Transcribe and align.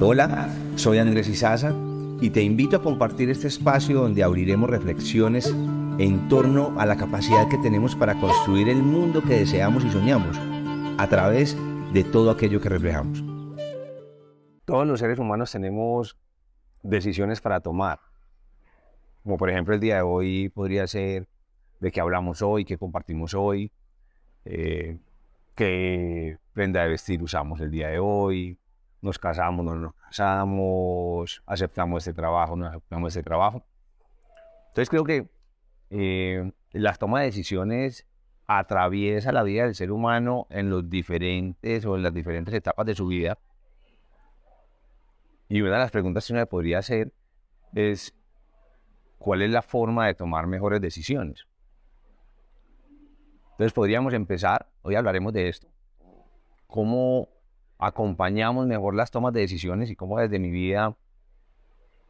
Hola, 0.00 0.48
soy 0.74 0.98
Andrés 0.98 1.28
Izaza 1.28 1.72
y 2.20 2.30
te 2.30 2.42
invito 2.42 2.76
a 2.76 2.82
compartir 2.82 3.30
este 3.30 3.46
espacio 3.46 4.00
donde 4.00 4.24
abriremos 4.24 4.68
reflexiones 4.68 5.46
en 5.98 6.28
torno 6.28 6.74
a 6.80 6.86
la 6.86 6.96
capacidad 6.96 7.48
que 7.48 7.58
tenemos 7.58 7.94
para 7.94 8.18
construir 8.18 8.68
el 8.68 8.82
mundo 8.82 9.22
que 9.22 9.38
deseamos 9.38 9.84
y 9.84 9.90
soñamos 9.90 10.36
a 10.98 11.06
través 11.08 11.56
de 11.92 12.02
todo 12.02 12.32
aquello 12.32 12.60
que 12.60 12.68
reflejamos. 12.68 13.22
Todos 14.64 14.88
los 14.88 14.98
seres 14.98 15.20
humanos 15.20 15.52
tenemos 15.52 16.16
decisiones 16.82 17.40
para 17.40 17.60
tomar, 17.60 18.00
como 19.22 19.36
por 19.36 19.50
ejemplo 19.50 19.74
el 19.74 19.80
día 19.80 19.96
de 19.96 20.02
hoy 20.02 20.48
podría 20.48 20.88
ser 20.88 21.28
de 21.78 21.92
qué 21.92 22.00
hablamos 22.00 22.42
hoy, 22.42 22.64
qué 22.64 22.76
compartimos 22.76 23.34
hoy, 23.34 23.70
eh, 24.46 24.98
qué 25.54 26.38
prenda 26.54 26.82
de 26.82 26.88
vestir 26.88 27.22
usamos 27.22 27.60
el 27.60 27.70
día 27.70 27.88
de 27.88 28.00
hoy, 28.00 28.58
nos 29.02 29.18
casamos, 29.18 29.64
no 29.64 29.74
nos 29.74 29.94
casamos, 29.94 31.42
aceptamos 31.46 32.06
este 32.06 32.12
trabajo, 32.12 32.56
no 32.56 32.66
aceptamos 32.66 33.08
este 33.08 33.22
trabajo. 33.22 33.64
Entonces 34.68 34.90
creo 34.90 35.04
que 35.04 35.28
eh, 35.90 36.52
las 36.72 36.98
tomas 36.98 37.20
de 37.20 37.26
decisiones 37.26 38.06
atraviesa 38.46 39.32
la 39.32 39.42
vida 39.42 39.64
del 39.64 39.74
ser 39.74 39.92
humano 39.92 40.46
en 40.50 40.70
los 40.70 40.88
diferentes 40.90 41.84
o 41.86 41.96
en 41.96 42.02
las 42.02 42.12
diferentes 42.12 42.52
etapas 42.54 42.86
de 42.86 42.94
su 42.94 43.06
vida. 43.06 43.38
Y 45.48 45.62
una 45.62 45.72
de 45.72 45.78
las 45.78 45.90
preguntas 45.90 46.26
que 46.26 46.32
uno 46.32 46.46
podría 46.46 46.78
hacer 46.78 47.12
es, 47.74 48.14
¿cuál 49.18 49.42
es 49.42 49.50
la 49.50 49.62
forma 49.62 50.06
de 50.06 50.14
tomar 50.14 50.46
mejores 50.46 50.80
decisiones? 50.80 51.46
Entonces 53.52 53.72
podríamos 53.72 54.14
empezar, 54.14 54.68
hoy 54.82 54.94
hablaremos 54.94 55.32
de 55.32 55.48
esto, 55.48 55.68
cómo 56.66 57.28
acompañamos 57.80 58.66
mejor 58.66 58.94
las 58.94 59.10
tomas 59.10 59.32
de 59.32 59.40
decisiones 59.40 59.90
y 59.90 59.96
cómo 59.96 60.18
desde 60.18 60.38
mi 60.38 60.50
vida, 60.50 60.96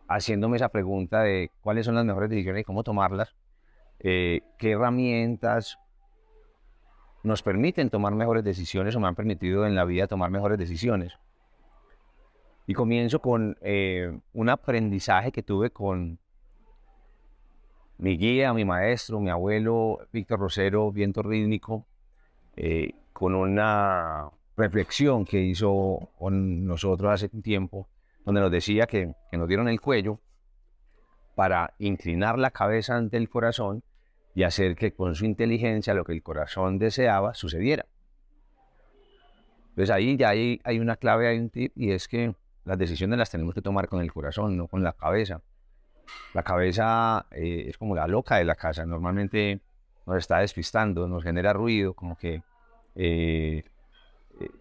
haciéndome 0.08 0.56
esa 0.56 0.68
pregunta 0.68 1.22
de 1.22 1.52
cuáles 1.60 1.86
son 1.86 1.94
las 1.94 2.04
mejores 2.04 2.28
decisiones 2.28 2.62
y 2.62 2.64
cómo 2.64 2.82
tomarlas, 2.82 3.36
eh, 4.00 4.40
qué 4.58 4.72
herramientas 4.72 5.78
nos 7.22 7.42
permiten 7.42 7.88
tomar 7.88 8.14
mejores 8.14 8.42
decisiones 8.42 8.96
o 8.96 9.00
me 9.00 9.06
han 9.06 9.14
permitido 9.14 9.64
en 9.64 9.76
la 9.76 9.84
vida 9.84 10.08
tomar 10.08 10.30
mejores 10.30 10.58
decisiones. 10.58 11.16
Y 12.66 12.74
comienzo 12.74 13.20
con 13.20 13.56
eh, 13.60 14.18
un 14.32 14.48
aprendizaje 14.48 15.30
que 15.30 15.42
tuve 15.42 15.70
con 15.70 16.18
mi 17.98 18.16
guía, 18.16 18.52
mi 18.54 18.64
maestro, 18.64 19.20
mi 19.20 19.30
abuelo, 19.30 19.98
Víctor 20.12 20.40
Rosero, 20.40 20.90
viento 20.90 21.22
rítmico, 21.22 21.86
eh, 22.56 22.94
con 23.12 23.34
una 23.34 24.30
reflexión 24.60 25.24
que 25.24 25.40
hizo 25.40 26.10
con 26.18 26.64
nosotros 26.66 27.12
hace 27.12 27.30
un 27.32 27.42
tiempo, 27.42 27.88
donde 28.24 28.40
nos 28.40 28.50
decía 28.50 28.86
que, 28.86 29.14
que 29.30 29.38
nos 29.38 29.48
dieron 29.48 29.68
el 29.68 29.80
cuello 29.80 30.20
para 31.34 31.74
inclinar 31.78 32.38
la 32.38 32.50
cabeza 32.50 32.96
ante 32.96 33.16
el 33.16 33.28
corazón 33.28 33.82
y 34.34 34.42
hacer 34.42 34.76
que 34.76 34.92
con 34.92 35.14
su 35.14 35.24
inteligencia 35.24 35.94
lo 35.94 36.04
que 36.04 36.12
el 36.12 36.22
corazón 36.22 36.78
deseaba 36.78 37.34
sucediera. 37.34 37.86
Entonces 39.70 39.90
ahí 39.90 40.16
ya 40.16 40.30
hay, 40.30 40.60
hay 40.64 40.78
una 40.78 40.96
clave, 40.96 41.28
hay 41.28 41.38
un 41.38 41.50
tip, 41.50 41.72
y 41.76 41.92
es 41.92 42.08
que 42.08 42.34
las 42.64 42.78
decisiones 42.78 43.18
las 43.18 43.30
tenemos 43.30 43.54
que 43.54 43.62
tomar 43.62 43.88
con 43.88 44.00
el 44.00 44.12
corazón, 44.12 44.56
no 44.56 44.66
con 44.66 44.82
la 44.82 44.92
cabeza. 44.92 45.40
La 46.34 46.42
cabeza 46.42 47.26
eh, 47.30 47.66
es 47.68 47.78
como 47.78 47.94
la 47.94 48.06
loca 48.06 48.36
de 48.36 48.44
la 48.44 48.56
casa, 48.56 48.84
normalmente 48.84 49.60
nos 50.06 50.18
está 50.18 50.38
despistando, 50.40 51.06
nos 51.08 51.22
genera 51.22 51.52
ruido, 51.52 51.94
como 51.94 52.16
que 52.16 52.42
eh, 52.96 53.64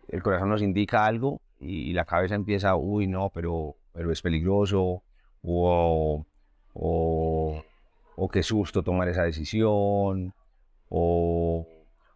el 0.07 0.23
corazón 0.23 0.49
nos 0.49 0.61
indica 0.61 1.05
algo 1.05 1.41
y, 1.59 1.93
la 1.93 2.05
cabeza 2.05 2.35
empieza, 2.35 2.75
uy, 2.75 3.07
no, 3.07 3.29
pero, 3.29 3.75
pero 3.93 4.11
es 4.11 4.21
peligroso, 4.21 5.03
o, 5.43 6.25
o, 6.73 7.63
o 8.15 8.29
qué 8.29 8.43
susto 8.43 8.83
tomar 8.83 9.09
esa 9.09 9.23
decisión, 9.23 10.33
o, 10.89 11.67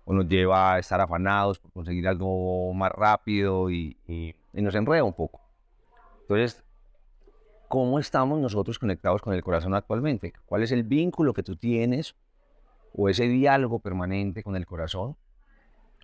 o, 0.05 0.13
nos 0.13 0.27
lleva 0.27 0.75
a 0.75 0.79
estar 0.79 0.99
afanados 1.01 1.59
por 1.59 1.71
conseguir 1.71 2.07
algo 2.07 2.73
más 2.73 2.91
rápido 2.91 3.69
y, 3.69 3.97
y, 4.07 4.33
y 4.53 4.61
nos 4.61 4.75
enreda 4.75 5.03
un 5.03 5.13
poco. 5.13 5.41
Entonces, 6.21 6.63
¿cómo 7.67 7.99
estamos 7.99 8.39
nosotros 8.39 8.79
conectados 8.79 9.21
con 9.21 9.33
el 9.33 9.43
corazón 9.43 9.73
actualmente? 9.73 10.33
¿Cuál 10.45 10.63
es 10.63 10.71
el 10.71 10.83
vínculo 10.83 11.33
que 11.33 11.43
tú 11.43 11.55
tienes 11.55 12.15
o 12.93 13.09
ese 13.09 13.27
diálogo 13.27 13.79
permanente 13.79 14.43
con 14.43 14.55
el 14.55 14.65
corazón? 14.65 15.17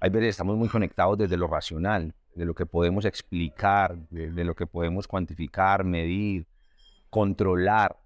Hay 0.01 0.09
veces 0.09 0.29
estamos 0.29 0.55
muy 0.57 0.69
conectados 0.69 1.17
desde 1.17 1.35
lo 1.35 1.47
racional, 1.47 2.13
de 2.35 2.45
lo 2.45 2.53
que 2.53 2.65
podemos 2.65 3.05
explicar, 3.05 3.97
de, 4.09 4.43
lo 4.45 4.55
que 4.55 4.65
podemos 4.65 5.07
cuantificar, 5.07 5.83
medir, 5.83 6.47
controlar. 7.09 7.97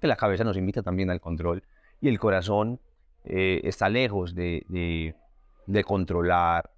Que 0.00 0.06
la 0.06 0.16
cabeza 0.16 0.44
nos 0.44 0.56
invita 0.56 0.82
también 0.82 1.10
al 1.10 1.20
control 1.20 1.62
y 2.00 2.08
el 2.08 2.18
corazón 2.18 2.80
eh, 3.24 3.60
está 3.64 3.88
lejos 3.88 4.34
de, 4.34 4.64
de, 5.66 5.84
controlar 5.84 6.70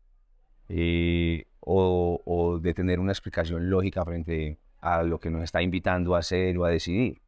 eh, 0.69 1.47
o, 1.61 2.21
o, 2.25 2.59
de 2.59 2.73
tener 2.73 3.01
una 3.01 3.13
explicación 3.13 3.69
lógica 3.69 4.05
frente 4.05 4.59
a 4.81 5.03
lo 5.03 5.19
que 5.19 5.31
nos 5.31 5.43
está 5.43 5.61
invitando 5.61 6.15
a 6.15 6.21
hacer 6.21 6.57
o 6.57 6.65
a 6.65 6.71
decidir. 6.71 7.21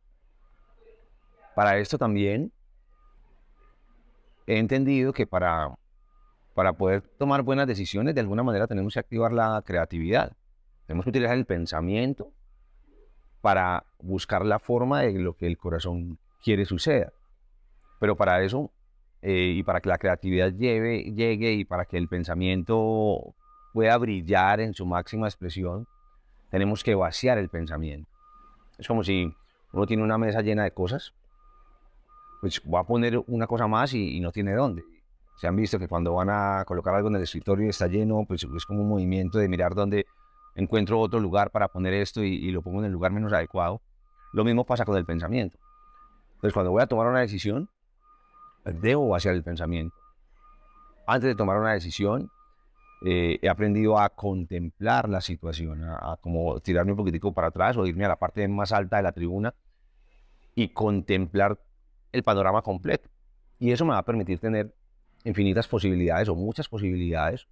Para 1.54 1.78
esto 1.78 1.98
también 1.98 2.52
he 4.46 4.58
entendido 4.58 5.12
que 5.12 5.26
para 5.26 5.76
para 6.54 6.74
poder 6.74 7.02
tomar 7.18 7.42
buenas 7.42 7.66
decisiones, 7.66 8.14
de 8.14 8.20
alguna 8.20 8.42
manera 8.42 8.66
tenemos 8.66 8.94
que 8.94 9.00
activar 9.00 9.32
la 9.32 9.62
creatividad. 9.64 10.36
Tenemos 10.86 11.04
que 11.04 11.10
utilizar 11.10 11.36
el 11.36 11.46
pensamiento 11.46 12.32
para 13.40 13.84
buscar 14.00 14.44
la 14.44 14.58
forma 14.58 15.00
de 15.00 15.12
lo 15.12 15.34
que 15.34 15.46
el 15.46 15.56
corazón 15.56 16.18
quiere 16.42 16.64
suceda. 16.64 17.12
Pero 17.98 18.16
para 18.16 18.42
eso, 18.42 18.70
eh, 19.22 19.54
y 19.56 19.62
para 19.62 19.80
que 19.80 19.88
la 19.88 19.98
creatividad 19.98 20.52
llegue 20.52 21.52
y 21.52 21.64
para 21.64 21.86
que 21.86 21.96
el 21.96 22.08
pensamiento 22.08 23.34
pueda 23.72 23.96
brillar 23.96 24.60
en 24.60 24.74
su 24.74 24.84
máxima 24.84 25.28
expresión, 25.28 25.86
tenemos 26.50 26.84
que 26.84 26.94
vaciar 26.94 27.38
el 27.38 27.48
pensamiento. 27.48 28.10
Es 28.76 28.86
como 28.86 29.02
si 29.02 29.34
uno 29.72 29.86
tiene 29.86 30.02
una 30.02 30.18
mesa 30.18 30.42
llena 30.42 30.64
de 30.64 30.72
cosas, 30.72 31.14
pues 32.42 32.60
va 32.62 32.80
a 32.80 32.84
poner 32.84 33.22
una 33.26 33.46
cosa 33.46 33.66
más 33.68 33.94
y, 33.94 34.16
y 34.16 34.20
no 34.20 34.32
tiene 34.32 34.52
dónde 34.52 34.82
se 35.36 35.46
han 35.46 35.56
visto 35.56 35.78
que 35.78 35.88
cuando 35.88 36.14
van 36.14 36.30
a 36.30 36.64
colocar 36.66 36.94
algo 36.94 37.08
en 37.08 37.16
el 37.16 37.22
escritorio 37.22 37.66
y 37.66 37.70
está 37.70 37.86
lleno, 37.86 38.24
pues 38.26 38.44
es 38.44 38.64
como 38.66 38.82
un 38.82 38.88
movimiento 38.88 39.38
de 39.38 39.48
mirar 39.48 39.74
dónde 39.74 40.06
encuentro 40.54 41.00
otro 41.00 41.20
lugar 41.20 41.50
para 41.50 41.68
poner 41.68 41.94
esto 41.94 42.22
y, 42.22 42.50
lo 42.50 42.62
pongo 42.62 42.80
en 42.80 42.86
el 42.86 42.92
lugar 42.92 43.12
menos 43.12 43.32
adecuado. 43.32 43.80
Lo 44.32 44.44
mismo 44.44 44.64
pasa 44.64 44.84
con 44.84 44.96
el 44.96 45.04
pensamiento. 45.04 45.58
Entonces, 46.34 46.52
cuando 46.52 46.70
voy 46.70 46.82
a 46.82 46.86
tomar 46.86 47.06
una 47.06 47.20
decisión, 47.20 47.68
debo 48.64 49.08
vaciar 49.08 49.34
el 49.34 49.42
pensamiento. 49.42 49.96
Antes 51.06 51.28
de 51.28 51.34
tomar 51.34 51.58
una 51.58 51.72
decisión, 51.72 52.30
eh, 53.04 53.38
he 53.42 53.48
aprendido 53.48 53.98
a 53.98 54.08
contemplar 54.10 55.08
la 55.08 55.20
situación, 55.20 55.82
a, 55.84 56.12
a, 56.12 56.16
como 56.18 56.60
tirarme 56.60 56.92
un 56.92 56.98
poquitico 56.98 57.32
para 57.32 57.48
atrás 57.48 57.76
o 57.76 57.86
irme 57.86 58.04
a 58.04 58.08
la 58.08 58.16
parte 58.16 58.46
más 58.46 58.72
alta 58.72 58.98
de 58.98 59.02
la 59.02 59.12
tribuna 59.12 59.54
y 60.54 60.68
contemplar 60.68 61.58
el 62.12 62.22
panorama 62.22 62.62
completo. 62.62 63.10
Y 63.58 63.72
eso 63.72 63.84
me 63.84 63.92
va 63.92 63.98
a 63.98 64.04
permitir 64.04 64.38
tener 64.38 64.72
infinitas 65.24 65.68
posibilidades 65.68 66.28
o 66.28 66.34
muchas 66.34 66.68
posibilidades 66.68 67.46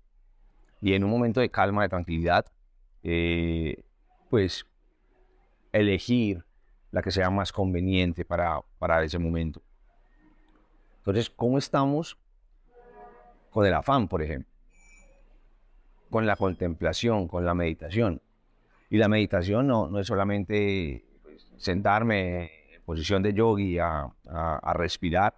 y 0.81 0.95
en 0.95 1.05
un 1.05 1.11
momento 1.11 1.41
de 1.41 1.51
calma, 1.51 1.83
de 1.83 1.89
tranquilidad, 1.89 2.47
eh, 3.03 3.83
pues 4.29 4.67
elegir 5.73 6.45
la 6.91 7.03
que 7.03 7.11
sea 7.11 7.31
más 7.31 7.53
conveniente 7.53 8.25
para, 8.25 8.61
para 8.79 9.03
ese 9.05 9.19
momento. 9.19 9.63
Entonces, 10.99 11.31
¿cómo 11.31 11.59
estamos 11.59 12.19
con 13.51 13.67
el 13.67 13.75
afán, 13.75 14.09
por 14.09 14.23
ejemplo? 14.23 14.51
Con 16.11 16.27
la 16.27 16.37
contemplación, 16.37 17.29
con 17.29 17.45
la 17.45 17.55
meditación. 17.55 18.21
Y 18.89 18.97
la 18.97 19.09
meditación 19.09 19.67
no, 19.69 19.89
no 19.89 20.01
es 20.01 20.07
solamente 20.07 21.05
pues, 21.23 21.47
sentarme 21.57 22.51
en 22.75 22.83
posición 22.85 23.23
de 23.23 23.33
yogi 23.33 23.79
a, 23.79 24.11
a, 24.29 24.57
a 24.57 24.73
respirar, 24.75 25.35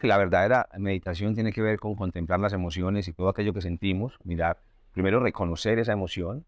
que 0.00 0.08
la 0.08 0.18
verdadera 0.18 0.68
meditación 0.78 1.34
tiene 1.34 1.52
que 1.52 1.62
ver 1.62 1.78
con 1.78 1.94
contemplar 1.94 2.40
las 2.40 2.52
emociones 2.52 3.06
y 3.06 3.12
todo 3.12 3.28
aquello 3.28 3.52
que 3.52 3.60
sentimos, 3.60 4.18
mirar, 4.24 4.58
primero 4.92 5.20
reconocer 5.20 5.78
esa 5.78 5.92
emoción, 5.92 6.44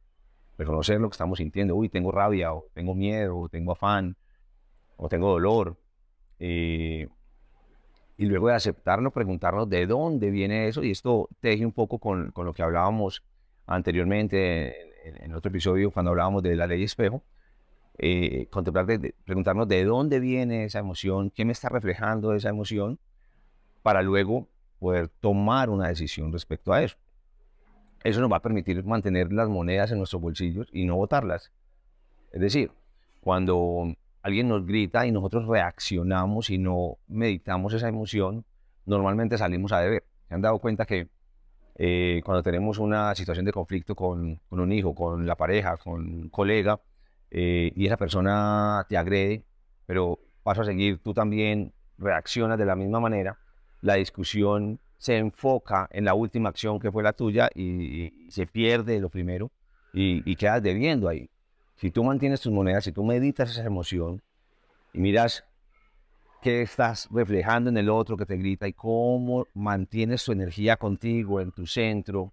reconocer 0.59 1.01
lo 1.01 1.09
que 1.09 1.15
estamos 1.15 1.39
sintiendo, 1.39 1.77
uy, 1.77 1.89
tengo 1.89 2.11
rabia, 2.11 2.53
o 2.53 2.67
tengo 2.73 2.95
miedo, 2.95 3.39
o 3.39 3.49
tengo 3.49 3.73
afán, 3.73 4.17
o 4.97 5.09
tengo 5.09 5.31
dolor, 5.31 5.77
eh, 6.39 7.09
y 8.17 8.27
luego 8.27 8.49
de 8.49 8.55
aceptarnos, 8.55 9.13
preguntarnos 9.13 9.69
de 9.69 9.87
dónde 9.87 10.31
viene 10.31 10.69
eso, 10.69 10.83
y 10.83 10.91
esto 10.91 11.29
teje 11.41 11.65
un 11.65 11.73
poco 11.73 11.99
con, 11.99 12.31
con 12.33 12.47
lo 12.47 12.55
que 12.55 12.63
hablábamos 12.63 13.23
anteriormente 13.67 15.09
en, 15.09 15.23
en, 15.25 15.35
otro 15.35 15.51
episodio 15.51 15.91
cuando 15.91 16.11
hablábamos 16.11 16.43
de 16.43 16.57
la 16.57 16.67
ley 16.67 16.83
espejo, 16.85 17.23
eh, 17.99 18.47
contemplar, 18.51 18.87
de, 18.87 19.15
preguntarnos 19.25 19.69
de 19.69 19.85
dónde 19.85 20.21
viene 20.21 20.65
esa 20.65 20.79
emoción, 20.79 21.31
qué 21.31 21.45
me 21.45 21.53
está 21.53 21.69
reflejando 21.69 22.35
esa 22.35 22.49
emoción, 22.49 22.99
para 23.83 24.03
luego 24.03 24.49
poder 24.79 25.09
tomar 25.09 25.71
una 25.71 25.89
decisión 25.89 26.33
respecto 26.33 26.73
a 26.73 26.83
eso. 26.83 26.97
eso 28.05 28.21
nos 28.21 28.33
va 28.33 28.39
a 28.39 28.43
permitir 28.43 28.85
mantener 28.85 29.33
las 29.33 29.49
monedas 29.49 29.93
en 29.93 29.99
nuestros 29.99 30.21
bolsillos 30.21 30.69
y 30.73 30.85
no 30.85 30.97
botarlas. 30.97 31.53
Es 32.33 32.41
decir, 32.41 32.73
cuando 33.21 33.95
alguien 34.23 34.49
nos 34.49 34.67
grita 34.67 35.07
y 35.07 35.13
nosotros 35.13 35.47
reaccionamos 35.47 36.51
y 36.51 36.59
no 36.59 36.99
meditamos 37.07 37.75
esa 37.75 37.89
emoción, 37.89 38.45
normalmente 38.87 39.39
salimos 39.39 39.73
a 39.73 39.81
deber. 39.81 40.05
¿Se 40.29 40.35
han 40.35 40.43
dado 40.43 40.59
cuenta 40.59 40.85
que 40.87 41.09
eh, 41.77 42.21
cuando 42.25 42.43
tenemos 42.43 42.79
una 42.79 43.15
situación 43.15 43.45
de 43.45 43.53
conflicto 43.53 43.95
con, 43.95 44.41
un 44.51 44.73
hijo, 44.73 44.95
con 44.95 45.27
la 45.27 45.37
pareja, 45.37 45.77
con 45.77 46.01
un 46.01 46.29
colega, 46.29 46.81
eh, 47.31 47.73
y 47.75 47.87
esa 47.87 47.97
persona 47.97 48.85
te 48.89 48.97
agrede, 48.97 49.45
pero 49.87 50.19
paso 50.43 50.63
a 50.63 50.65
seguir, 50.65 50.99
tú 50.99 51.15
también 51.15 51.73
reaccionas 51.99 52.59
de 52.59 52.67
la 52.67 52.77
misma 52.77 53.01
manera, 53.01 53.39
la 53.83 53.97
discusión 53.97 54.81
se 54.97 55.19
enfoca 55.19 55.89
en 55.91 56.05
la 56.05 56.15
última 56.15 56.49
acción 56.49 56.79
que 56.79 56.91
fue 56.91 57.03
la 57.03 57.13
tuya 57.13 57.51
y, 57.55 58.31
se 58.31 58.47
pierde 58.47 59.01
lo 59.01 59.11
primero 59.11 59.51
y, 59.93 60.23
y, 60.31 60.37
quedas 60.37 60.63
debiendo 60.63 61.09
ahí. 61.09 61.29
Si 61.77 61.91
tú 61.91 62.05
mantienes 62.05 62.41
tus 62.41 62.53
monedas, 62.53 62.85
si 62.85 62.93
tú 62.93 63.05
meditas 63.05 63.51
esa 63.51 63.65
emoción 63.65 64.23
y 64.95 65.01
miras 65.01 65.45
qué 66.41 66.63
estás 66.63 67.09
reflejando 67.11 67.71
en 67.71 67.77
el 67.77 67.91
otro 67.91 68.17
que 68.17 68.25
te 68.25 68.37
grita 68.37 68.69
y 68.69 68.73
cómo 68.73 69.47
mantienes 69.55 70.25
tu 70.25 70.33
energía 70.33 70.77
contigo 70.77 71.41
en 71.41 71.51
tu 71.51 71.67
centro 71.67 72.33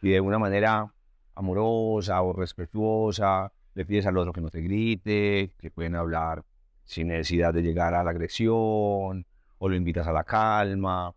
y 0.00 0.10
de 0.10 0.20
una 0.20 0.38
manera 0.38 0.92
amorosa 1.34 2.22
o 2.22 2.32
respetuosa, 2.32 3.52
le 3.74 3.84
pides 3.84 4.06
al 4.06 4.16
otro 4.16 4.32
que 4.32 4.40
no 4.40 4.50
te 4.50 4.60
grite, 4.60 5.50
que 5.58 5.70
pueden 5.70 5.96
hablar 5.96 6.44
sin 6.84 7.08
necesidad 7.08 7.52
de 7.52 7.62
llegar 7.62 7.94
a 7.94 8.04
la 8.04 8.10
agresión 8.10 9.26
o 9.64 9.68
lo 9.70 9.76
invitas 9.76 10.06
a 10.06 10.12
la 10.12 10.24
calma 10.24 11.14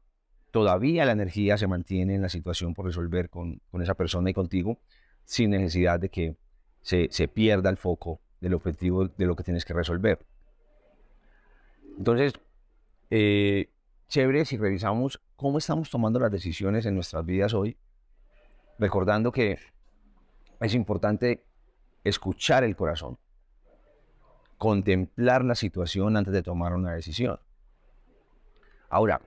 todavía 0.52 1.06
la 1.06 1.12
energía 1.12 1.58
se 1.58 1.68
mantiene 1.68 2.16
en 2.16 2.22
la 2.22 2.30
situación 2.30 2.74
por 2.74 2.86
resolver 2.86 3.30
con, 3.30 3.62
esa 3.82 3.94
persona 3.94 4.30
y 4.30 4.34
contigo, 4.34 4.80
sin 5.26 5.52
necesidad 5.52 6.00
de 6.00 6.08
que 6.08 6.38
se, 6.82 7.10
pierda 7.28 7.70
el 7.70 7.76
foco 7.76 8.22
del 8.40 8.54
objetivo 8.54 9.10
de 9.10 9.26
lo 9.26 9.36
que 9.36 9.44
tienes 9.44 9.66
que 9.66 9.74
resolver. 9.74 10.26
Entonces, 11.98 12.34
eh, 13.10 13.70
chévere 14.08 14.46
si 14.46 14.56
revisamos 14.56 15.22
cómo 15.36 15.58
estamos 15.58 15.90
tomando 15.90 16.18
las 16.18 16.32
decisiones 16.32 16.86
en 16.86 16.96
nuestras 16.96 17.26
vidas 17.26 17.54
hoy, 17.54 17.76
recordando 18.80 19.34
que 19.34 19.60
es 20.62 20.74
importante 20.74 21.44
escuchar 22.06 22.64
el 22.64 22.78
corazón, 22.78 23.18
contemplar 24.58 25.44
la 25.44 25.56
situación 25.56 26.16
antes 26.16 26.34
de 26.34 26.44
tomar 26.44 26.74
una 26.74 26.94
decisión. 26.94 27.40
Ahora, 28.90 29.22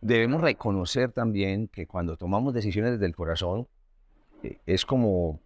debemos 0.00 0.40
reconocer 0.40 1.10
también 1.10 1.68
que 1.68 1.86
cuando 1.86 2.16
tomamos 2.16 2.54
decisiones 2.54 2.92
desde 2.92 3.06
el 3.06 3.16
corazón, 3.16 3.66
eh, 4.42 4.60
es 4.66 4.86
como, 4.86 5.40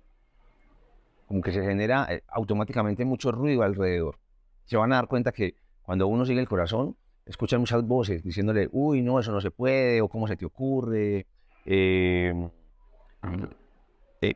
como 1.26 1.40
que 1.40 1.52
se 1.52 1.62
genera 1.62 2.06
eh, 2.10 2.22
automáticamente 2.28 3.04
mucho 3.04 3.32
ruido 3.32 3.62
alrededor. 3.62 4.18
Se 4.66 4.76
van 4.76 4.92
a 4.92 4.96
dar 4.96 5.08
cuenta 5.08 5.32
que 5.32 5.54
cuando 5.82 6.06
uno 6.08 6.26
sigue 6.26 6.40
el 6.40 6.48
corazón, 6.48 6.96
escuchan 7.24 7.60
muchas 7.60 7.82
voces 7.84 8.22
diciéndole, 8.22 8.68
uy, 8.70 9.00
no, 9.00 9.18
eso 9.18 9.32
no 9.32 9.40
se 9.40 9.50
puede, 9.50 10.02
o 10.02 10.08
cómo 10.08 10.28
se 10.28 10.36
te 10.36 10.44
ocurre. 10.44 11.26
Em, 11.64 12.50
eh, 14.20 14.34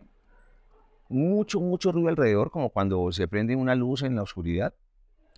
mucho, 1.11 1.61
mucho 1.61 1.93
ruido 1.93 2.09
alrededor, 2.09 2.51
como 2.51 2.71
cuando 2.71 3.13
se 3.13 3.29
prende 3.29 3.57
una 3.57 3.75
luz 3.75 4.03
en 4.03 4.17
la 4.17 4.23
oscuridad, 4.23 4.75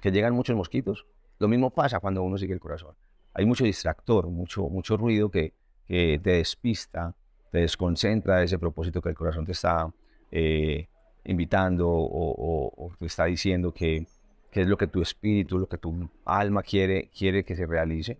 que 0.01 0.13
llegan 0.13 0.35
muchos 0.35 0.57
mosquitos. 0.57 1.07
Lo 1.39 1.49
mismo 1.49 1.71
pasa 1.71 1.99
cuando 1.99 2.23
uno 2.23 2.39
sigue 2.39 2.55
el 2.55 2.61
corazón 2.61 2.95
hay 3.37 3.45
mucho 3.45 3.65
distractor, 3.65 4.29
mucho, 4.29 4.63
mucho 4.71 4.97
ruido 4.97 5.31
que, 5.31 5.53
te 5.87 6.19
despista, 6.19 7.15
te 7.53 7.59
desconcentra 7.59 8.39
de 8.39 8.47
ese 8.47 8.59
propósito 8.59 9.03
que 9.03 9.11
el 9.11 9.15
corazón 9.15 9.45
te 9.45 9.53
está 9.53 9.93
eh, 10.31 10.89
invitando 11.25 11.87
o, 11.87 12.93
te 12.99 13.05
está 13.05 13.27
diciendo 13.27 13.73
que, 13.73 14.07
es 14.53 14.67
lo 14.67 14.79
que 14.79 14.87
tu 14.87 15.03
espíritu, 15.03 15.59
lo 15.59 15.69
que 15.69 15.77
tu 15.77 16.09
alma 16.25 16.63
quiere, 16.63 17.11
quiere 17.11 17.45
que 17.45 17.55
se 17.55 17.67
realice. 17.67 18.19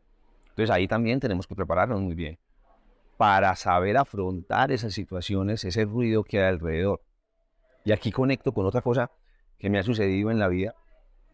Entonces 0.51 0.69
ahí 0.69 0.87
también 0.87 1.19
tenemos 1.19 1.47
que 1.47 1.55
prepararnos 1.55 1.99
muy 1.99 2.15
bien 2.15 2.39
para 3.17 3.57
saber 3.57 3.97
afrontar 3.97 4.71
esas 4.71 4.93
situaciones, 4.93 5.65
ese 5.65 5.87
ruido 5.87 6.25
que 6.25 6.41
hay 6.41 6.49
alrededor. 6.49 7.01
Y 7.87 7.93
aquí 7.93 8.13
conecto 8.13 8.53
con 8.53 8.67
otra 8.67 8.83
cosa 8.83 9.11
que 9.59 9.71
me 9.71 9.79
ha 9.79 9.83
sucedido 9.83 10.31
en 10.31 10.39
la 10.39 10.49
vida, 10.49 10.75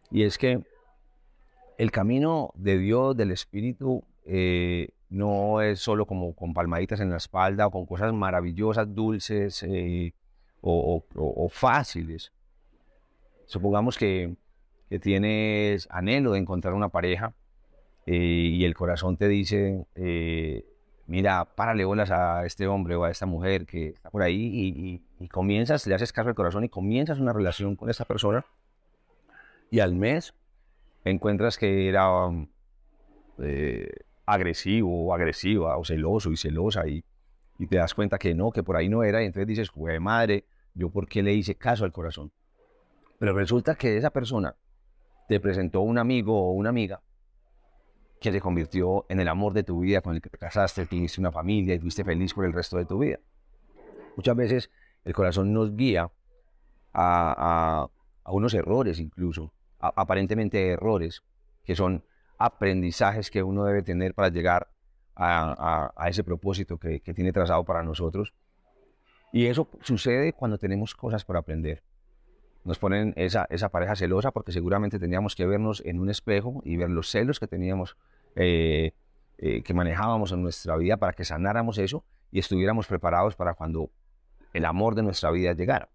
y 0.09 0.23
es 0.23 0.37
que 0.37 0.63
el 1.77 1.91
camino 1.91 2.51
de 2.55 2.77
Dios, 2.77 3.15
del 3.15 3.31
Espíritu, 3.31 4.03
eh, 4.25 4.89
no 5.09 5.61
es 5.61 5.79
solo 5.79 6.05
como 6.05 6.33
con 6.33 6.53
palmaditas 6.53 6.99
en 6.99 7.09
la 7.09 7.17
espalda 7.17 7.67
o 7.67 7.71
con 7.71 7.85
cosas 7.85 8.13
maravillosas, 8.13 8.93
dulces 8.93 9.63
eh, 9.63 10.13
o, 10.61 11.49
fáciles. 11.51 12.31
Supongamos 13.45 13.97
que, 13.97 14.35
tienes 15.01 15.87
anhelo 15.89 16.33
de 16.33 16.39
encontrar 16.39 16.75
una 16.75 16.89
pareja 16.89 17.33
eh, 18.05 18.15
y 18.15 18.63
el 18.63 18.75
corazón 18.75 19.17
te 19.17 19.27
dice, 19.27 19.87
mira, 21.07 21.45
párale 21.45 21.83
bolas 21.83 22.11
a 22.11 22.45
este 22.45 22.67
hombre 22.67 22.95
o 22.95 23.03
a 23.03 23.09
esta 23.09 23.25
mujer 23.25 23.65
que 23.65 23.87
está 23.87 24.11
por 24.11 24.21
ahí 24.21 24.35
y, 24.37 25.01
y 25.19 25.27
comienzas, 25.29 25.87
le 25.87 25.95
haces 25.95 26.13
caso 26.13 26.29
al 26.29 26.35
corazón 26.35 26.63
y 26.63 26.69
comienzas 26.69 27.19
una 27.19 27.33
relación 27.33 27.75
con 27.75 27.89
esta 27.89 28.05
persona 28.05 28.45
y 29.71 29.79
al 29.79 29.95
mes 29.95 30.35
encuentras 31.03 31.57
que 31.57 31.89
era 31.89 32.09
eh, 33.39 33.89
agresivo 34.25 35.07
o 35.07 35.13
agresiva 35.13 35.77
o 35.77 35.83
celoso 35.83 36.31
y 36.31 36.37
celosa 36.37 36.87
y, 36.87 37.03
y, 37.59 37.67
te 37.67 37.77
das 37.77 37.93
cuenta 37.93 38.17
que 38.17 38.33
no, 38.33 38.51
que 38.51 38.63
por 38.63 38.77
ahí 38.77 38.89
no 38.89 39.03
era 39.03 39.21
y 39.21 39.25
entonces 39.25 39.47
dices, 39.47 39.71
güey 39.71 39.99
madre, 39.99 40.45
yo 40.73 40.89
por 40.89 41.07
qué 41.07 41.23
le 41.23 41.33
hice 41.33 41.55
caso 41.55 41.85
al 41.85 41.91
corazón. 41.91 42.31
Pero 43.19 43.33
resulta 43.33 43.75
que 43.75 43.97
esa 43.97 44.09
persona 44.09 44.55
te 45.27 45.39
presentó 45.39 45.81
un 45.81 45.97
amigo 45.97 46.49
o 46.49 46.51
una 46.51 46.69
amiga 46.69 47.01
que 48.19 48.31
se 48.31 48.41
convirtió 48.41 49.05
en 49.09 49.19
el 49.19 49.27
amor 49.27 49.53
de 49.53 49.63
tu 49.63 49.81
vida, 49.81 50.01
con 50.01 50.15
el 50.15 50.21
que 50.21 50.29
te 50.29 50.37
casaste, 50.37 50.85
tuviste 50.85 51.19
una 51.19 51.31
familia 51.31 51.75
y 51.75 51.79
fuiste 51.79 52.03
feliz 52.03 52.33
por 52.33 52.45
el 52.45 52.53
resto 52.53 52.77
de 52.77 52.85
tu 52.85 52.99
vida. 52.99 53.19
Muchas 54.15 54.35
veces 54.35 54.69
el 55.03 55.13
corazón 55.13 55.51
nos 55.53 55.75
guía 55.75 56.03
a, 56.03 56.11
a, 56.93 57.89
a 58.23 58.31
unos 58.31 58.53
errores 58.53 58.99
incluso, 58.99 59.53
aparentemente 59.95 60.69
errores, 60.69 61.23
que 61.63 61.75
son 61.75 62.03
aprendizajes 62.37 63.29
que 63.29 63.43
uno 63.43 63.65
debe 63.65 63.83
tener 63.83 64.13
para 64.13 64.29
llegar 64.29 64.67
a, 65.15 65.93
ese 66.07 66.23
propósito 66.23 66.77
que, 66.77 66.99
tiene 66.99 67.31
trazado 67.31 67.63
para 67.63 67.83
nosotros. 67.83 68.33
Y 69.31 69.47
eso 69.47 69.67
sucede 69.81 70.33
cuando 70.33 70.57
tenemos 70.57 70.95
cosas 70.95 71.25
por 71.25 71.37
aprender. 71.37 71.83
Nos 72.63 72.79
ponen 72.79 73.13
esa, 73.17 73.45
esa 73.49 73.69
pareja 73.69 73.95
celosa 73.95 74.31
porque 74.31 74.51
seguramente 74.51 74.99
teníamos 74.99 75.35
que 75.35 75.45
vernos 75.45 75.81
en 75.85 75.99
un 75.99 76.09
espejo 76.09 76.61
y 76.63 76.77
ver 76.77 76.89
los 76.89 77.09
celos 77.09 77.39
que 77.39 77.47
teníamos, 77.47 77.97
eh, 78.35 78.93
eh, 79.37 79.63
que 79.63 79.73
manejábamos 79.73 80.31
en 80.31 80.41
nuestra 80.41 80.77
vida 80.77 80.97
para 80.97 81.13
que 81.13 81.25
sanáramos 81.25 81.77
eso 81.77 82.05
y 82.31 82.39
estuviéramos 82.39 82.87
preparados 82.87 83.35
para 83.35 83.53
cuando 83.53 83.91
el 84.53 84.65
amor 84.65 84.95
de 84.95 85.03
nuestra 85.03 85.29
vida 85.31 85.53
llegara. 85.53 85.89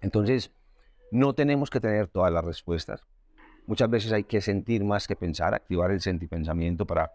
Entonces, 0.00 0.52
no 1.10 1.34
tenemos 1.34 1.70
que 1.70 1.80
tener 1.80 2.08
todas 2.08 2.32
las 2.32 2.44
respuestas. 2.44 3.02
Muchas 3.66 3.90
veces 3.90 4.12
hay 4.12 4.24
que 4.24 4.40
sentir 4.40 4.84
más 4.84 5.06
que 5.06 5.16
pensar, 5.16 5.54
activar 5.54 5.90
el 5.90 6.00
sentipensamiento 6.00 6.86
para, 6.86 7.12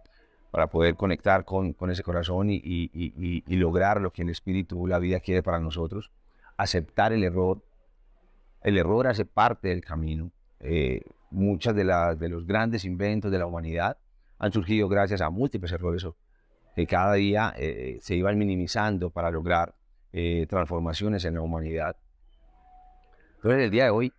para 0.52 0.68
poder 0.68 0.96
conectar 0.96 1.46
con, 1.46 1.74
con 1.74 1.90
ese 1.90 2.04
corazón 2.04 2.50
y, 2.50 2.62
y, 2.64 2.92
y, 2.94 3.56
lograr 3.56 4.00
lo 4.00 4.12
que 4.12 4.22
el 4.22 4.30
espíritu, 4.30 4.86
la 4.86 5.00
vida 5.00 5.20
quiere 5.20 5.42
para 5.42 5.60
nosotros. 5.60 6.12
Aceptar 6.58 7.12
el 7.12 7.24
error. 7.24 7.64
El 8.62 8.78
error 8.78 9.08
hace 9.08 9.26
parte 9.26 9.70
del 9.70 9.84
camino. 9.84 10.32
Eh, 10.60 11.02
muchas 11.32 11.76
de, 11.76 11.84
las 11.84 12.20
de 12.20 12.30
los 12.30 12.46
grandes 12.46 12.86
inventos 12.86 13.32
de 13.32 13.40
la 13.40 13.48
humanidad 13.48 13.98
han 14.38 14.52
surgido 14.54 14.88
gracias 14.88 15.22
a 15.22 15.30
múltiples 15.30 15.72
errores 15.72 16.06
que 16.76 16.88
cada 16.88 17.14
día 17.14 17.54
eh, 17.58 17.98
se 18.02 18.16
iban 18.16 18.38
minimizando 18.38 19.10
para 19.10 19.32
lograr 19.32 19.74
eh, 20.12 20.46
transformaciones 20.48 21.26
en 21.26 21.34
la 21.34 21.42
humanidad. 21.42 21.96
Entonces, 23.44 23.66
el 23.66 23.72
día 23.72 23.84
de 23.84 23.90
hoy 23.90 24.14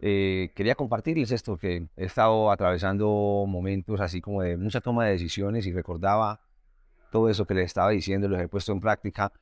eh, 0.00 0.50
quería 0.54 0.74
compartirles 0.74 1.30
esto, 1.32 1.56
que 1.56 1.86
he 1.96 2.04
estado 2.04 2.50
atravesando 2.50 3.46
momentos 3.48 4.02
así 4.02 4.20
como 4.20 4.42
de 4.42 4.58
mucha 4.58 4.82
toma 4.82 5.06
de 5.06 5.12
decisiones 5.12 5.66
y 5.66 5.72
recordaba 5.72 6.42
todo 7.10 7.30
eso 7.30 7.46
que 7.46 7.54
les 7.54 7.64
estaba 7.64 7.88
diciendo, 7.88 8.28
los 8.28 8.38
he 8.38 8.48
puesto 8.48 8.72
en 8.72 8.80
práctica 8.80 9.32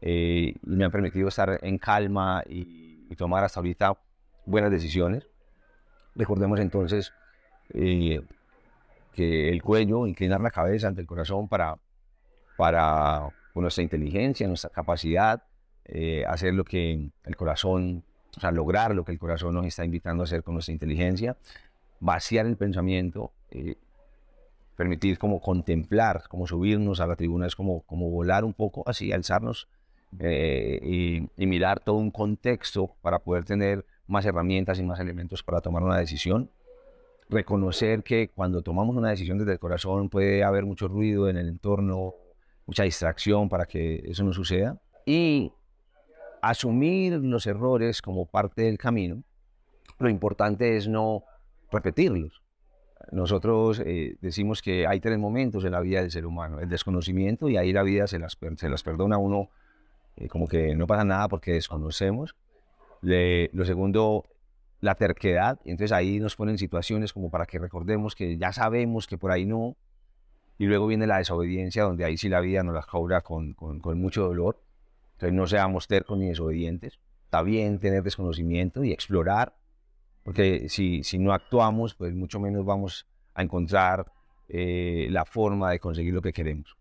eh, 0.00 0.54
y 0.62 0.76
me 0.76 0.84
han 0.84 0.92
permitido 0.92 1.26
estar 1.26 1.58
en 1.60 1.76
calma 1.76 2.44
y, 2.48 2.92
tomar 3.16 3.42
hasta 3.42 3.58
ahorita 3.58 3.96
buenas 4.46 4.70
decisiones. 4.70 5.26
Recordemos 6.14 6.58
entonces 6.60 7.12
eh, 7.70 8.20
que 9.12 9.50
el 9.50 9.60
cuello, 9.60 10.06
inclinar 10.06 10.40
la 10.40 10.50
cabeza 10.52 10.86
ante 10.86 11.00
el 11.00 11.06
corazón 11.08 11.48
para, 11.48 11.76
para 12.56 13.28
nuestra 13.56 13.82
inteligencia, 13.82 14.46
nuestra 14.46 14.70
capacidad, 14.70 15.42
hacer 16.28 16.54
lo 16.54 16.64
que 16.64 17.10
el 17.24 17.36
corazón 17.36 18.04
o 18.36 18.40
sea, 18.40 18.50
lograr 18.50 18.94
lo 18.94 19.04
que 19.04 19.12
el 19.12 19.18
corazón 19.18 19.54
nos 19.54 19.66
está 19.66 19.84
invitando 19.84 20.22
a 20.22 20.24
hacer 20.24 20.42
con 20.42 20.54
nuestra 20.54 20.72
inteligencia, 20.72 21.36
vaciar 22.00 22.46
el 22.46 22.56
pensamiento, 22.56 23.32
eh, 23.50 23.76
permitir 24.76 25.18
como 25.18 25.40
contemplar, 25.40 26.24
como 26.28 26.46
subirnos 26.46 27.00
a 27.00 27.06
la 27.06 27.16
tribuna, 27.16 27.46
es 27.46 27.56
como, 27.56 27.82
como 27.82 28.10
volar 28.10 28.44
un 28.44 28.52
poco 28.52 28.82
así, 28.86 29.12
alzarnos 29.12 29.68
eh, 30.18 30.80
y, 30.82 31.28
y 31.36 31.46
mirar 31.46 31.80
todo 31.80 31.96
un 31.96 32.10
contexto 32.10 32.90
para 33.02 33.18
poder 33.20 33.44
tener 33.44 33.84
más 34.06 34.26
herramientas 34.26 34.78
y 34.78 34.82
más 34.82 35.00
elementos 35.00 35.42
para 35.42 35.60
tomar 35.60 35.82
una 35.82 35.98
decisión. 35.98 36.50
Reconocer 37.28 38.02
que 38.02 38.28
cuando 38.28 38.62
tomamos 38.62 38.96
una 38.96 39.10
decisión 39.10 39.38
desde 39.38 39.52
el 39.52 39.58
corazón 39.58 40.10
puede 40.10 40.44
haber 40.44 40.66
mucho 40.66 40.88
ruido 40.88 41.28
en 41.28 41.36
el 41.36 41.48
entorno, 41.48 42.14
mucha 42.66 42.82
distracción 42.82 43.48
para 43.48 43.66
que 43.66 44.04
eso 44.06 44.24
no 44.24 44.32
suceda. 44.32 44.78
Y 45.06 45.52
asumir 46.48 47.14
los 47.14 47.46
errores 47.46 48.02
como 48.02 48.26
parte 48.26 48.62
del 48.62 48.78
camino. 48.78 49.22
Lo 49.98 50.08
importante 50.08 50.76
es 50.76 50.88
no 50.88 51.24
repetirlos. 51.70 52.42
Nosotros 53.12 53.82
eh, 53.84 54.16
decimos 54.20 54.62
que 54.62 54.86
hay 54.86 55.00
tres 55.00 55.18
momentos 55.18 55.64
en 55.64 55.72
la 55.72 55.80
vida 55.80 56.00
del 56.00 56.10
ser 56.10 56.26
humano, 56.26 56.60
el 56.60 56.68
desconocimiento 56.68 57.48
y 57.48 57.56
ahí 57.56 57.72
la 57.72 57.82
vida 57.82 58.06
se 58.06 58.18
las, 58.18 58.38
se 58.56 58.68
las 58.68 58.82
perdona 58.82 59.16
a 59.16 59.18
uno 59.18 59.50
eh, 60.16 60.28
como 60.28 60.46
que 60.46 60.74
no 60.74 60.86
pasa 60.86 61.04
nada 61.04 61.28
porque 61.28 61.52
desconocemos. 61.52 62.34
lo 63.02 63.64
segundo, 63.64 64.24
la 64.80 64.94
terquedad, 64.94 65.58
entonces 65.64 65.92
ahí 65.92 66.20
nos 66.20 66.36
ponen 66.36 66.58
situaciones 66.58 67.12
como 67.12 67.30
para 67.30 67.46
que 67.46 67.58
recordemos 67.58 68.14
que 68.14 68.36
ya 68.36 68.52
sabemos 68.52 69.06
que 69.06 69.18
por 69.18 69.30
ahí 69.30 69.44
no, 69.44 69.76
y 70.58 70.66
luego 70.66 70.86
viene 70.86 71.06
la 71.06 71.18
desobediencia, 71.18 71.82
donde 71.82 72.04
ahí 72.04 72.16
sí 72.16 72.28
la 72.28 72.40
vida 72.40 72.62
nos 72.62 72.74
la 72.74 72.82
cobra 72.82 73.22
con, 73.22 73.54
con 73.54 74.00
mucho 74.00 74.24
dolor. 74.24 74.63
Entonces 75.14 75.32
no 75.32 75.46
seamos 75.46 75.86
tercos 75.86 76.18
ni 76.18 76.28
desobedientes. 76.28 76.98
Está 77.24 77.42
bien 77.42 77.78
tener 77.78 78.02
desconocimiento 78.02 78.84
y 78.84 78.92
explorar, 78.92 79.56
porque 80.22 80.68
si, 80.68 81.02
si 81.04 81.18
no 81.18 81.32
actuamos, 81.32 81.94
pues 81.94 82.14
mucho 82.14 82.40
menos 82.40 82.64
vamos 82.64 83.06
a 83.34 83.42
encontrar 83.42 84.06
eh, 84.48 85.08
la 85.10 85.24
forma 85.24 85.70
de 85.70 85.80
conseguir 85.80 86.14
lo 86.14 86.22
que 86.22 86.32
queremos. 86.32 86.76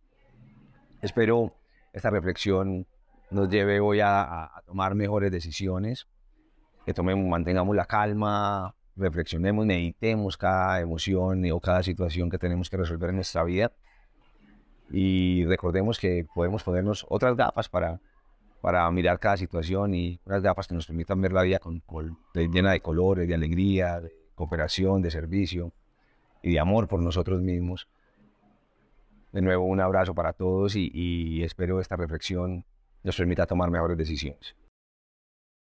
Espero 1.01 1.53
esta 1.91 2.09
reflexión 2.09 2.87
nos 3.31 3.49
lleve 3.49 3.79
hoy 3.79 3.99
a, 3.99 4.43
a 4.43 4.61
tomar 4.65 4.95
mejores 4.95 5.31
decisiones, 5.31 6.07
que 6.85 6.93
tomemos, 6.93 7.25
mantengamos 7.25 7.75
la 7.75 7.85
calma, 7.85 8.75
reflexionemos, 8.95 9.65
meditemos 9.65 10.37
cada 10.37 10.79
emoción 10.81 11.43
o 11.51 11.59
cada 11.59 11.81
situación 11.83 12.29
que 12.29 12.37
tenemos 12.37 12.69
que 12.69 12.77
resolver 12.77 13.09
en 13.09 13.15
nuestra 13.17 13.43
vida 13.43 13.71
y 14.91 15.45
recordemos 15.45 15.99
que 15.99 16.27
podemos 16.33 16.63
ponernos 16.63 17.05
otras 17.09 17.35
gafas 17.35 17.69
para, 17.69 17.99
para 18.63 18.89
mirar 18.91 19.19
cada 19.19 19.35
situación 19.35 19.93
y 19.93 20.21
unas 20.23 20.41
gafas 20.41 20.69
que 20.69 20.73
nos 20.73 20.87
permitan 20.87 21.19
ver 21.19 21.33
la 21.33 21.41
vida 21.41 21.59
con, 21.59 21.83
llena 22.33 22.71
de 22.71 22.79
colores, 22.79 23.27
de 23.27 23.35
alegría, 23.35 23.99
de 23.99 24.15
cooperación, 24.35 25.01
de 25.01 25.11
servicio 25.11 25.73
y 26.41 26.53
de 26.53 26.61
amor 26.61 26.87
por 26.87 27.01
nosotros 27.01 27.41
mismos. 27.41 27.89
De 29.33 29.41
nuevo, 29.41 29.65
un 29.65 29.81
abrazo 29.81 30.15
para 30.15 30.31
todos 30.31 30.77
y, 30.77 30.89
y 30.93 31.43
espero 31.43 31.81
esta 31.81 31.97
reflexión 31.97 32.63
nos 33.03 33.17
permita 33.17 33.45
tomar 33.47 33.69
mejores 33.69 33.97
decisiones. 33.97 34.55